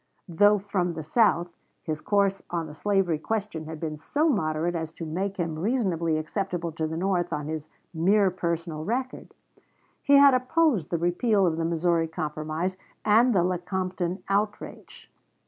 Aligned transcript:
Though 0.29 0.57
from 0.57 0.95
the 0.95 1.03
South, 1.03 1.51
his 1.83 2.01
course 2.01 2.41
on 2.49 2.65
the 2.65 2.73
slavery 2.73 3.19
question 3.19 3.65
had 3.65 3.79
been 3.79 3.99
so 3.99 4.27
moderate 4.29 4.73
as 4.73 4.91
to 4.93 5.05
make 5.05 5.37
him 5.37 5.59
reasonably 5.59 6.17
acceptable 6.17 6.71
to 6.71 6.87
the 6.87 6.97
North 6.97 7.31
on 7.31 7.45
his 7.47 7.69
mere 7.93 8.31
personal 8.31 8.83
record. 8.83 9.35
He 10.01 10.15
had 10.15 10.33
opposed 10.33 10.89
the 10.89 10.97
repeal 10.97 11.45
of 11.45 11.57
the 11.57 11.65
Missouri 11.65 12.07
Compromise 12.07 12.77
and 13.05 13.31
the 13.35 13.43
Lecompton 13.43 14.23
outrage. 14.27 15.11